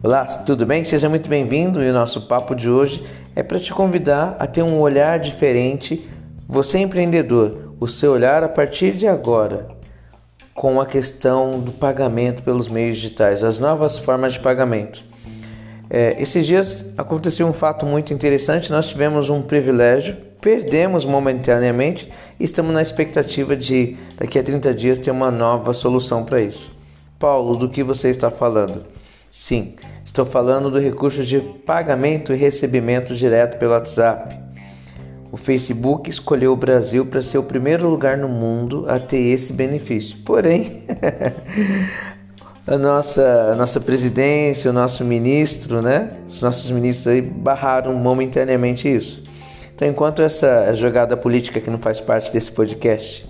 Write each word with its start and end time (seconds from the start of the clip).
Olá, 0.00 0.24
tudo 0.24 0.64
bem? 0.64 0.84
Seja 0.84 1.08
muito 1.08 1.28
bem-vindo 1.28 1.82
e 1.82 1.90
o 1.90 1.92
nosso 1.92 2.22
papo 2.22 2.54
de 2.54 2.70
hoje 2.70 3.04
é 3.34 3.42
para 3.42 3.58
te 3.58 3.74
convidar 3.74 4.36
a 4.38 4.46
ter 4.46 4.62
um 4.62 4.80
olhar 4.80 5.18
diferente. 5.18 6.08
Você 6.48 6.78
empreendedor, 6.78 7.74
o 7.80 7.86
seu 7.86 8.12
olhar 8.12 8.42
a 8.42 8.48
partir 8.48 8.92
de 8.92 9.06
agora 9.06 9.68
com 10.54 10.80
a 10.80 10.86
questão 10.86 11.60
do 11.60 11.72
pagamento 11.72 12.42
pelos 12.42 12.68
meios 12.68 12.96
digitais, 12.96 13.44
as 13.44 13.58
novas 13.58 13.98
formas 13.98 14.32
de 14.32 14.40
pagamento. 14.40 15.04
É, 15.90 16.16
esses 16.20 16.46
dias 16.46 16.92
aconteceu 16.96 17.46
um 17.46 17.52
fato 17.52 17.86
muito 17.86 18.12
interessante. 18.12 18.70
Nós 18.70 18.86
tivemos 18.86 19.30
um 19.30 19.40
privilégio, 19.40 20.16
perdemos 20.40 21.04
momentaneamente 21.04 22.10
e 22.38 22.44
estamos 22.44 22.72
na 22.72 22.82
expectativa 22.82 23.56
de 23.56 23.96
daqui 24.16 24.38
a 24.38 24.42
30 24.42 24.72
dias 24.74 24.98
ter 24.98 25.10
uma 25.10 25.30
nova 25.30 25.72
solução 25.72 26.24
para 26.24 26.40
isso. 26.40 26.70
Paulo, 27.18 27.56
do 27.56 27.68
que 27.68 27.82
você 27.82 28.10
está 28.10 28.30
falando? 28.30 28.84
Sim, 29.30 29.74
estou 30.04 30.24
falando 30.24 30.70
do 30.70 30.78
recurso 30.78 31.22
de 31.22 31.40
pagamento 31.40 32.32
e 32.32 32.36
recebimento 32.36 33.14
direto 33.14 33.58
pelo 33.58 33.72
WhatsApp. 33.72 34.36
O 35.30 35.36
Facebook 35.36 36.08
escolheu 36.08 36.52
o 36.52 36.56
Brasil 36.56 37.04
para 37.04 37.20
ser 37.20 37.36
o 37.36 37.42
primeiro 37.42 37.88
lugar 37.88 38.16
no 38.16 38.28
mundo 38.28 38.86
a 38.88 38.98
ter 38.98 39.18
esse 39.18 39.52
benefício. 39.52 40.16
Porém, 40.24 40.84
a 42.66 42.78
nossa, 42.78 43.50
a 43.52 43.54
nossa 43.54 43.80
presidência, 43.80 44.70
o 44.70 44.72
nosso 44.72 45.04
ministro, 45.04 45.82
né? 45.82 46.16
Os 46.26 46.40
nossos 46.40 46.70
ministros 46.70 47.08
aí 47.08 47.20
barraram 47.20 47.92
momentaneamente 47.94 48.88
isso. 48.88 49.27
Então, 49.78 49.86
enquanto 49.86 50.22
essa 50.22 50.74
jogada 50.74 51.16
política 51.16 51.60
que 51.60 51.70
não 51.70 51.78
faz 51.78 52.00
parte 52.00 52.32
desse 52.32 52.50
podcast 52.50 53.24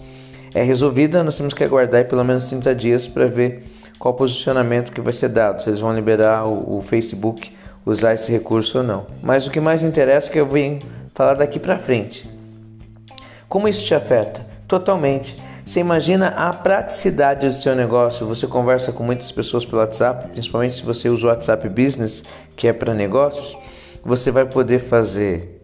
é 0.55 0.62
resolvida, 0.62 1.23
nós 1.23 1.37
temos 1.37 1.52
que 1.52 1.62
aguardar 1.62 2.07
pelo 2.07 2.24
menos 2.24 2.47
30 2.47 2.74
dias 2.74 3.07
para 3.07 3.27
ver 3.27 3.65
qual 3.98 4.15
posicionamento 4.15 4.91
que 4.91 5.02
vai 5.02 5.13
ser 5.13 5.29
dado, 5.29 5.63
se 5.63 5.69
eles 5.69 5.79
vão 5.79 5.95
liberar 5.95 6.46
o, 6.46 6.79
o 6.79 6.80
Facebook 6.80 7.52
usar 7.85 8.15
esse 8.15 8.32
recurso 8.32 8.79
ou 8.79 8.85
não. 8.85 9.04
Mas 9.23 9.46
o 9.46 9.51
que 9.51 9.60
mais 9.60 9.82
interessa 9.82 10.30
é 10.30 10.32
que 10.32 10.41
eu 10.41 10.46
venho 10.46 10.79
falar 11.15 11.35
daqui 11.35 11.59
para 11.59 11.79
frente. 11.79 12.26
Como 13.46 13.69
isso 13.69 13.85
te 13.85 13.95
afeta? 13.95 14.41
Totalmente. 14.66 15.37
Você 15.66 15.80
imagina 15.80 16.29
a 16.29 16.51
praticidade 16.54 17.46
do 17.46 17.52
seu 17.52 17.76
negócio. 17.76 18.26
Você 18.26 18.46
conversa 18.46 18.91
com 18.91 19.02
muitas 19.02 19.30
pessoas 19.30 19.66
pelo 19.66 19.82
WhatsApp, 19.82 20.30
principalmente 20.30 20.76
se 20.76 20.82
você 20.82 21.10
usa 21.10 21.26
o 21.26 21.29
WhatsApp 21.29 21.69
Business, 21.69 22.24
que 22.57 22.66
é 22.66 22.73
para 22.73 22.95
negócios. 22.95 23.54
Você 24.02 24.30
vai 24.30 24.46
poder 24.46 24.79
fazer 24.79 25.57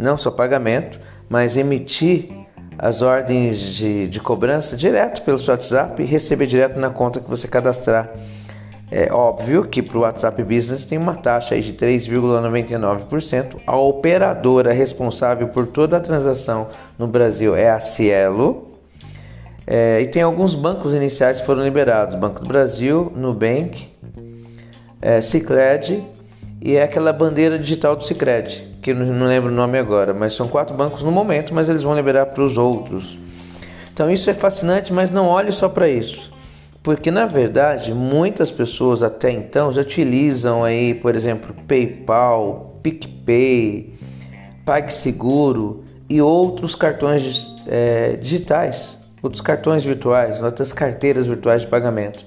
não 0.00 0.16
só 0.16 0.30
pagamento, 0.30 0.98
mas 1.28 1.56
emitir 1.56 2.30
as 2.78 3.02
ordens 3.02 3.60
de, 3.60 4.08
de 4.08 4.18
cobrança 4.18 4.74
direto 4.74 5.22
pelo 5.22 5.38
seu 5.38 5.52
WhatsApp 5.52 6.02
e 6.02 6.06
receber 6.06 6.46
direto 6.46 6.78
na 6.78 6.88
conta 6.88 7.20
que 7.20 7.28
você 7.28 7.46
cadastrar. 7.46 8.10
É 8.90 9.12
óbvio 9.12 9.64
que 9.64 9.82
para 9.82 9.98
o 9.98 10.00
WhatsApp 10.00 10.42
Business 10.42 10.84
tem 10.84 10.98
uma 10.98 11.14
taxa 11.14 11.60
de 11.60 11.74
3,99%. 11.74 13.60
A 13.66 13.76
operadora 13.76 14.72
responsável 14.72 15.48
por 15.48 15.66
toda 15.66 15.98
a 15.98 16.00
transação 16.00 16.68
no 16.98 17.06
Brasil 17.06 17.54
é 17.54 17.70
a 17.70 17.78
Cielo. 17.78 18.68
É, 19.66 20.00
e 20.00 20.06
tem 20.06 20.22
alguns 20.22 20.54
bancos 20.54 20.94
iniciais 20.94 21.38
que 21.38 21.46
foram 21.46 21.62
liberados: 21.62 22.16
Banco 22.16 22.40
do 22.40 22.48
Brasil, 22.48 23.12
Nubank, 23.14 23.88
é, 25.00 25.20
Cicred 25.20 26.02
e 26.60 26.74
é 26.74 26.82
aquela 26.82 27.12
bandeira 27.12 27.58
digital 27.58 27.94
do 27.94 28.02
Cicred 28.02 28.69
que 28.80 28.94
não, 28.94 29.26
lembro 29.26 29.50
o 29.50 29.54
nome 29.54 29.78
agora, 29.78 30.14
mas 30.14 30.34
são 30.34 30.48
quatro 30.48 30.76
bancos 30.76 31.02
no 31.02 31.10
momento, 31.10 31.54
mas 31.54 31.68
eles 31.68 31.82
vão 31.82 31.94
liberar 31.94 32.26
para 32.26 32.42
os 32.42 32.56
outros. 32.56 33.18
Então 33.92 34.10
isso 34.10 34.30
é 34.30 34.34
fascinante, 34.34 34.92
mas 34.92 35.10
não 35.10 35.28
olhe 35.28 35.52
só 35.52 35.68
para 35.68 35.88
isso. 35.88 36.32
Porque 36.82 37.10
na 37.10 37.26
verdade, 37.26 37.92
muitas 37.92 38.50
pessoas 38.50 39.02
até 39.02 39.30
então 39.30 39.70
já 39.70 39.82
utilizam 39.82 40.64
aí, 40.64 40.94
por 40.94 41.14
exemplo, 41.14 41.54
PayPal, 41.68 42.78
PicPay, 42.82 43.92
PagSeguro 44.64 45.84
e 46.08 46.22
outros 46.22 46.74
cartões 46.74 47.54
é, 47.66 48.16
digitais, 48.16 48.96
outros 49.22 49.42
cartões 49.42 49.84
virtuais, 49.84 50.42
outras 50.42 50.72
carteiras 50.72 51.26
virtuais 51.26 51.62
de 51.62 51.68
pagamento. 51.68 52.24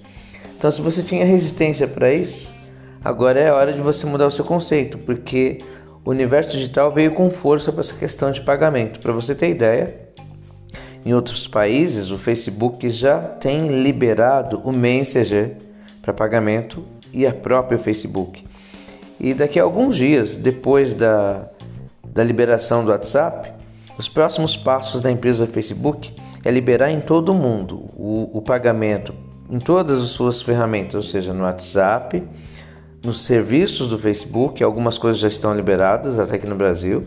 Então, 0.55 0.71
se 0.71 0.81
você 0.81 1.01
tinha 1.01 1.25
resistência 1.25 1.87
para 1.87 2.13
isso, 2.13 2.51
agora 3.03 3.39
é 3.39 3.51
hora 3.51 3.73
de 3.73 3.81
você 3.81 4.05
mudar 4.05 4.27
o 4.27 4.31
seu 4.31 4.45
conceito, 4.45 4.97
porque 4.99 5.57
o 6.05 6.11
universo 6.11 6.51
digital 6.51 6.91
veio 6.91 7.13
com 7.13 7.29
força 7.29 7.71
para 7.71 7.81
essa 7.81 7.93
questão 7.93 8.31
de 8.31 8.41
pagamento. 8.41 8.99
Para 8.99 9.13
você 9.13 9.33
ter 9.33 9.49
ideia, 9.49 9.99
em 11.05 11.13
outros 11.13 11.47
países 11.47 12.11
o 12.11 12.17
Facebook 12.17 12.89
já 12.89 13.19
tem 13.19 13.81
liberado 13.81 14.61
o 14.63 14.71
Messenger 14.71 15.57
para 16.01 16.13
pagamento 16.13 16.83
e 17.11 17.25
a 17.25 17.33
própria 17.33 17.79
Facebook. 17.79 18.43
E 19.19 19.33
daqui 19.33 19.59
a 19.59 19.63
alguns 19.63 19.95
dias, 19.95 20.35
depois 20.35 20.93
da, 20.93 21.47
da 22.05 22.23
liberação 22.23 22.83
do 22.83 22.91
WhatsApp, 22.91 23.53
os 23.97 24.09
próximos 24.09 24.57
passos 24.57 24.99
da 24.99 25.11
empresa 25.11 25.47
Facebook 25.47 26.13
é 26.43 26.51
liberar 26.51 26.91
em 26.91 26.99
todo 26.99 27.31
o 27.31 27.35
mundo 27.35 27.85
o, 27.95 28.29
o 28.33 28.41
pagamento 28.41 29.13
em 29.49 29.59
todas 29.59 30.01
as 30.01 30.07
suas 30.07 30.41
ferramentas, 30.41 30.95
ou 30.95 31.01
seja, 31.01 31.33
no 31.33 31.43
WhatsApp, 31.43 32.23
nos 33.03 33.25
serviços 33.25 33.89
do 33.89 33.99
Facebook, 33.99 34.63
algumas 34.63 34.97
coisas 34.97 35.21
já 35.21 35.27
estão 35.27 35.53
liberadas 35.53 36.17
até 36.17 36.35
aqui 36.35 36.47
no 36.47 36.55
Brasil, 36.55 37.03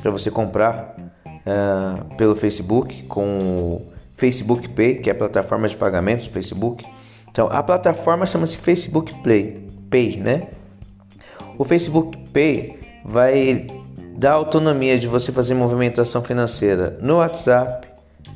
para 0.00 0.10
você 0.10 0.30
comprar 0.30 0.94
uh, 1.26 2.14
pelo 2.16 2.36
Facebook 2.36 3.04
com 3.04 3.38
o 3.38 3.92
Facebook 4.16 4.68
Pay, 4.68 4.96
que 4.96 5.08
é 5.08 5.12
a 5.12 5.16
plataforma 5.16 5.66
de 5.66 5.76
pagamentos 5.76 6.26
do 6.26 6.32
Facebook. 6.32 6.84
Então, 7.30 7.48
a 7.50 7.62
plataforma 7.62 8.26
chama-se 8.26 8.56
Facebook 8.56 9.14
Play, 9.22 9.66
Pay, 9.88 10.18
né? 10.18 10.48
O 11.56 11.64
Facebook 11.64 12.18
Pay 12.32 12.78
vai 13.04 13.66
dar 14.16 14.32
autonomia 14.32 14.98
de 14.98 15.06
você 15.06 15.32
fazer 15.32 15.54
movimentação 15.54 16.22
financeira 16.22 16.98
no 17.00 17.16
WhatsApp, 17.16 17.88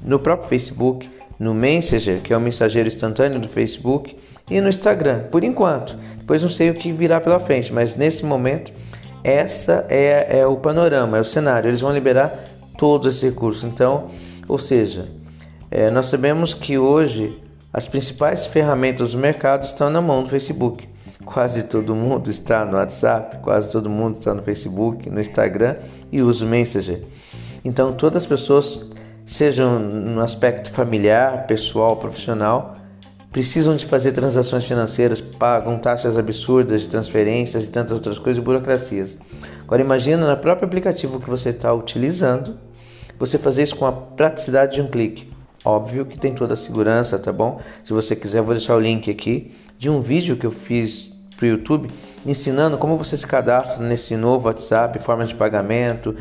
no 0.03 0.19
próprio 0.19 0.49
Facebook, 0.49 1.09
no 1.39 1.53
Messenger, 1.53 2.21
que 2.21 2.33
é 2.33 2.37
o 2.37 2.41
mensageiro 2.41 2.89
instantâneo 2.89 3.39
do 3.39 3.49
Facebook, 3.49 4.17
e 4.51 4.61
no 4.61 4.69
Instagram, 4.69 5.25
por 5.31 5.43
enquanto. 5.43 5.99
Depois 6.25 6.43
não 6.43 6.49
sei 6.49 6.71
o 6.71 6.75
que 6.75 6.91
virá 6.91 7.21
pela 7.21 7.39
frente, 7.39 7.71
mas 7.71 7.97
nesse 7.97 8.25
momento 8.25 8.73
essa 9.23 9.85
é, 9.91 10.39
é 10.39 10.47
o 10.47 10.57
panorama, 10.57 11.19
é 11.19 11.21
o 11.21 11.25
cenário. 11.25 11.69
Eles 11.69 11.83
vão 11.83 11.93
liberar 11.93 12.45
todos 12.79 13.09
esses 13.09 13.23
recursos. 13.23 13.63
Então, 13.63 14.07
ou 14.49 14.57
seja, 14.57 15.07
é, 15.71 15.91
nós 15.91 16.07
sabemos 16.07 16.55
que 16.55 16.79
hoje 16.79 17.39
as 17.71 17.87
principais 17.87 18.47
ferramentas 18.47 19.13
do 19.13 19.19
mercado 19.19 19.65
estão 19.65 19.91
na 19.91 20.01
mão 20.01 20.23
do 20.23 20.31
Facebook. 20.31 20.89
Quase 21.27 21.65
todo 21.65 21.95
mundo 21.95 22.31
está 22.31 22.65
no 22.65 22.79
WhatsApp, 22.79 23.37
quase 23.43 23.71
todo 23.71 23.91
mundo 23.91 24.17
está 24.17 24.33
no 24.33 24.43
Facebook, 24.43 25.11
no 25.11 25.21
Instagram 25.21 25.77
e 26.11 26.23
usa 26.23 26.47
o 26.47 26.49
Messenger. 26.49 27.03
Então, 27.63 27.93
todas 27.93 28.23
as 28.23 28.27
pessoas, 28.27 28.81
sejam 29.27 29.79
no 29.79 30.23
aspecto 30.23 30.71
familiar, 30.71 31.47
pessoal, 31.47 31.97
profissional, 31.97 32.77
precisam 33.35 33.75
de 33.75 33.85
fazer 33.85 34.13
transações 34.13 34.65
financeiras, 34.65 35.21
pagam 35.21 35.77
taxas 35.77 36.17
absurdas 36.17 36.83
de 36.83 36.89
transferências 36.89 37.67
e 37.67 37.71
tantas 37.71 37.91
outras 37.91 38.17
coisas 38.17 38.41
e 38.41 38.45
burocracias. 38.45 39.19
Agora 39.63 39.83
imagina 39.83 40.31
no 40.31 40.37
próprio 40.37 40.69
aplicativo 40.69 41.19
que 41.19 41.29
você 41.29 41.49
está 41.49 41.75
utilizando, 41.75 42.57
você 43.19 43.37
fazer 43.37 43.65
isso 43.65 43.75
com 43.75 43.87
a 43.87 43.93
praticidade 43.93 44.77
de 44.77 44.83
um 44.83 44.87
clique. 44.87 45.29
Óbvio 45.65 46.07
que 46.07 46.17
tem 46.17 46.33
toda 46.33 46.55
a 46.55 46.57
segurança, 46.57 47.19
tá 47.19 47.33
bom? 47.33 47.61
Se 47.83 47.93
você 47.93 48.15
quiser, 48.15 48.41
vou 48.41 48.55
deixar 48.55 48.77
o 48.77 48.81
link 48.81 49.11
aqui 49.11 49.51
de 49.77 49.91
um 49.91 50.01
vídeo 50.01 50.37
que 50.37 50.47
eu 50.47 50.53
fiz 50.53 51.13
para 51.37 51.47
o 51.47 51.49
YouTube 51.49 51.89
ensinando 52.25 52.79
como 52.79 52.97
você 52.97 53.17
se 53.17 53.27
cadastra 53.27 53.85
nesse 53.85 54.15
novo 54.15 54.47
WhatsApp, 54.47 54.97
formas 55.01 55.31
de 55.31 55.35
pagamento, 55.35 56.15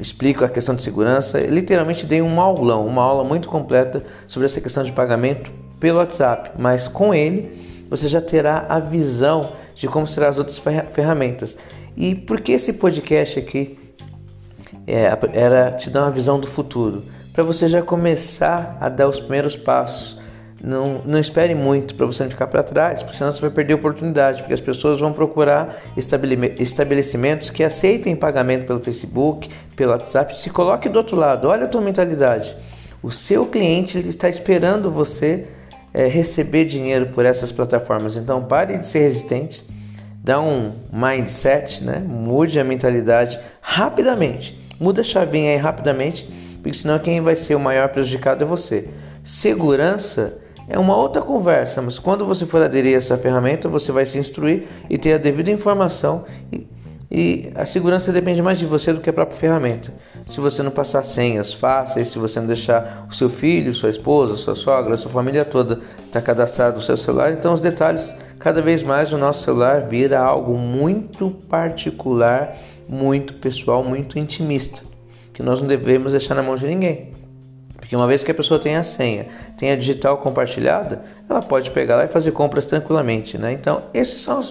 explico 0.00 0.44
a 0.44 0.48
questão 0.48 0.74
de 0.74 0.82
segurança. 0.82 1.40
Eu, 1.40 1.54
literalmente 1.54 2.04
dei 2.04 2.20
um 2.20 2.40
aulão, 2.40 2.84
uma 2.84 3.02
aula 3.02 3.22
muito 3.22 3.48
completa 3.48 4.02
sobre 4.26 4.46
essa 4.46 4.60
questão 4.60 4.82
de 4.82 4.90
pagamento 4.90 5.67
pelo 5.78 5.98
WhatsApp, 5.98 6.50
mas 6.58 6.88
com 6.88 7.14
ele 7.14 7.68
você 7.88 8.06
já 8.06 8.20
terá 8.20 8.66
a 8.68 8.78
visão 8.78 9.52
de 9.74 9.88
como 9.88 10.06
serão 10.06 10.28
as 10.28 10.38
outras 10.38 10.58
ferramentas. 10.92 11.56
E 11.96 12.14
por 12.14 12.40
que 12.40 12.52
esse 12.52 12.74
podcast 12.74 13.38
aqui 13.38 13.78
é, 14.86 15.16
era 15.32 15.72
te 15.72 15.88
dar 15.90 16.02
uma 16.02 16.10
visão 16.10 16.38
do 16.38 16.46
futuro? 16.46 17.02
Para 17.32 17.42
você 17.42 17.68
já 17.68 17.80
começar 17.80 18.76
a 18.80 18.88
dar 18.88 19.08
os 19.08 19.20
primeiros 19.20 19.56
passos. 19.56 20.18
Não, 20.62 21.02
não 21.04 21.20
espere 21.20 21.54
muito 21.54 21.94
para 21.94 22.04
você 22.04 22.24
não 22.24 22.30
ficar 22.30 22.48
para 22.48 22.64
trás, 22.64 23.00
porque 23.00 23.16
senão 23.16 23.30
você 23.30 23.40
vai 23.40 23.50
perder 23.50 23.74
a 23.74 23.76
oportunidade, 23.76 24.42
porque 24.42 24.54
as 24.54 24.60
pessoas 24.60 24.98
vão 24.98 25.12
procurar 25.12 25.80
estabelecimentos 25.96 27.48
que 27.48 27.62
aceitem 27.62 28.16
pagamento 28.16 28.66
pelo 28.66 28.80
Facebook, 28.80 29.48
pelo 29.76 29.92
WhatsApp. 29.92 30.36
Se 30.36 30.50
coloque 30.50 30.88
do 30.88 30.96
outro 30.96 31.16
lado, 31.16 31.46
olha 31.46 31.66
a 31.66 31.68
tua 31.68 31.80
mentalidade. 31.80 32.56
O 33.00 33.10
seu 33.10 33.46
cliente 33.46 33.96
ele 33.96 34.08
está 34.08 34.28
esperando 34.28 34.90
você 34.90 35.46
é, 35.92 36.06
receber 36.06 36.64
dinheiro 36.64 37.06
por 37.06 37.24
essas 37.24 37.52
plataformas. 37.52 38.16
Então 38.16 38.44
pare 38.44 38.78
de 38.78 38.86
ser 38.86 39.00
resistente, 39.00 39.64
dá 40.22 40.40
um 40.40 40.72
mindset, 40.92 41.82
né? 41.82 41.98
mude 41.98 42.58
a 42.60 42.64
mentalidade 42.64 43.38
rapidamente. 43.60 44.58
Muda 44.78 45.00
a 45.00 45.04
chavinha 45.04 45.52
aí 45.52 45.56
rapidamente, 45.56 46.28
porque 46.62 46.74
senão 46.74 46.98
quem 46.98 47.20
vai 47.20 47.34
ser 47.34 47.54
o 47.54 47.60
maior 47.60 47.88
prejudicado 47.88 48.44
é 48.44 48.46
você. 48.46 48.88
Segurança 49.24 50.38
é 50.68 50.78
uma 50.78 50.96
outra 50.96 51.22
conversa, 51.22 51.80
mas 51.80 51.98
quando 51.98 52.26
você 52.26 52.44
for 52.44 52.62
aderir 52.62 52.94
a 52.94 52.98
essa 52.98 53.16
ferramenta, 53.16 53.68
você 53.68 53.90
vai 53.90 54.04
se 54.04 54.18
instruir 54.18 54.64
e 54.88 54.98
ter 54.98 55.14
a 55.14 55.18
devida 55.18 55.50
informação 55.50 56.26
e, 56.52 56.66
e 57.10 57.50
a 57.54 57.64
segurança 57.64 58.12
depende 58.12 58.42
mais 58.42 58.58
de 58.58 58.66
você 58.66 58.92
do 58.92 59.00
que 59.00 59.08
a 59.08 59.12
própria 59.12 59.38
ferramenta. 59.38 59.92
Se 60.26 60.40
você 60.40 60.62
não 60.62 60.70
passar 60.70 61.02
senhas 61.02 61.54
fáceis, 61.54 62.08
se 62.08 62.18
você 62.18 62.38
não 62.38 62.46
deixar 62.46 63.06
o 63.10 63.14
seu 63.14 63.30
filho, 63.30 63.72
sua 63.72 63.88
esposa, 63.88 64.36
sua 64.36 64.54
sogra, 64.54 64.96
sua 64.96 65.10
família 65.10 65.44
toda 65.44 65.80
estar 66.04 66.20
cadastrado 66.20 66.76
no 66.76 66.82
seu 66.82 66.98
celular, 66.98 67.32
então 67.32 67.54
os 67.54 67.62
detalhes, 67.62 68.14
cada 68.38 68.60
vez 68.60 68.82
mais 68.82 69.10
o 69.12 69.18
nosso 69.18 69.42
celular 69.42 69.86
vira 69.88 70.20
algo 70.20 70.58
muito 70.58 71.30
particular, 71.48 72.54
muito 72.86 73.34
pessoal, 73.34 73.82
muito 73.82 74.18
intimista, 74.18 74.82
que 75.32 75.42
nós 75.42 75.60
não 75.62 75.66
devemos 75.66 76.12
deixar 76.12 76.34
na 76.34 76.42
mão 76.42 76.56
de 76.56 76.66
ninguém. 76.66 77.12
Porque 77.78 77.96
uma 77.96 78.06
vez 78.06 78.22
que 78.22 78.30
a 78.30 78.34
pessoa 78.34 78.60
tem 78.60 78.76
a 78.76 78.84
senha, 78.84 79.28
tem 79.56 79.70
a 79.70 79.76
digital 79.76 80.18
compartilhada, 80.18 81.04
ela 81.26 81.40
pode 81.40 81.70
pegar 81.70 81.96
lá 81.96 82.04
e 82.04 82.08
fazer 82.08 82.32
compras 82.32 82.66
tranquilamente, 82.66 83.38
né? 83.38 83.50
Então, 83.50 83.84
esses 83.94 84.20
são 84.20 84.44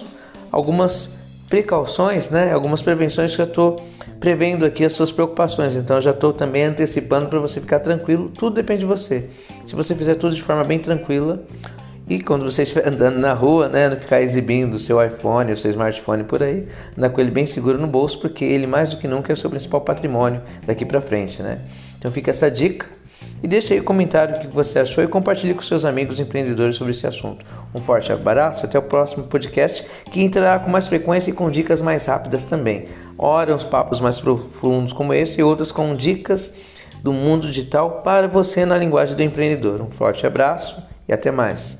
algumas 0.50 1.17
precauções, 1.48 2.28
né? 2.28 2.52
Algumas 2.52 2.82
prevenções 2.82 3.34
que 3.34 3.40
eu 3.40 3.46
estou 3.46 3.76
prevendo 4.20 4.64
aqui 4.64 4.84
as 4.84 4.92
suas 4.92 5.10
preocupações. 5.10 5.76
Então, 5.76 6.00
já 6.00 6.10
estou 6.10 6.32
também 6.32 6.64
antecipando 6.64 7.28
para 7.28 7.38
você 7.38 7.60
ficar 7.60 7.80
tranquilo. 7.80 8.30
Tudo 8.36 8.54
depende 8.54 8.80
de 8.80 8.86
você. 8.86 9.28
Se 9.64 9.74
você 9.74 9.94
fizer 9.94 10.14
tudo 10.16 10.34
de 10.34 10.42
forma 10.42 10.64
bem 10.64 10.78
tranquila 10.78 11.42
e 12.08 12.20
quando 12.20 12.44
você 12.44 12.62
estiver 12.62 12.86
andando 12.88 13.18
na 13.18 13.32
rua, 13.32 13.68
né, 13.68 13.88
não 13.88 13.96
ficar 13.96 14.20
exibindo 14.20 14.74
o 14.74 14.78
seu 14.78 15.02
iPhone, 15.04 15.52
o 15.52 15.56
seu 15.56 15.70
smartphone 15.70 16.24
por 16.24 16.42
aí, 16.42 16.66
andar 16.96 17.10
com 17.10 17.20
ele 17.20 17.30
bem 17.30 17.46
seguro 17.46 17.78
no 17.78 17.86
bolso, 17.86 18.20
porque 18.20 18.44
ele 18.44 18.66
mais 18.66 18.90
do 18.90 18.98
que 18.98 19.08
nunca 19.08 19.32
é 19.32 19.34
o 19.34 19.36
seu 19.36 19.48
principal 19.48 19.80
patrimônio 19.80 20.42
daqui 20.66 20.84
para 20.84 21.00
frente, 21.00 21.42
né? 21.42 21.60
Então, 21.98 22.12
fica 22.12 22.30
essa 22.30 22.50
dica. 22.50 22.97
E 23.42 23.46
deixe 23.46 23.74
aí 23.74 23.80
o 23.80 23.84
comentário 23.84 24.36
o 24.36 24.40
que 24.40 24.46
você 24.48 24.80
achou 24.80 25.02
e 25.02 25.08
compartilhe 25.08 25.54
com 25.54 25.62
seus 25.62 25.84
amigos 25.84 26.18
empreendedores 26.18 26.76
sobre 26.76 26.90
esse 26.90 27.06
assunto. 27.06 27.44
Um 27.74 27.80
forte 27.80 28.12
abraço, 28.12 28.64
até 28.64 28.78
o 28.78 28.82
próximo 28.82 29.24
podcast 29.24 29.86
que 30.10 30.22
entrará 30.22 30.58
com 30.58 30.70
mais 30.70 30.86
frequência 30.88 31.30
e 31.30 31.34
com 31.34 31.50
dicas 31.50 31.80
mais 31.80 32.06
rápidas 32.06 32.44
também. 32.44 32.86
Ora, 33.16 33.54
uns 33.54 33.64
papos 33.64 34.00
mais 34.00 34.20
profundos 34.20 34.92
como 34.92 35.14
esse 35.14 35.40
e 35.40 35.44
outros 35.44 35.70
com 35.70 35.94
dicas 35.94 36.54
do 37.02 37.12
mundo 37.12 37.46
digital 37.46 38.02
para 38.02 38.26
você 38.26 38.64
na 38.64 38.76
linguagem 38.76 39.14
do 39.14 39.22
empreendedor. 39.22 39.80
Um 39.80 39.90
forte 39.90 40.26
abraço 40.26 40.82
e 41.08 41.12
até 41.12 41.30
mais. 41.30 41.78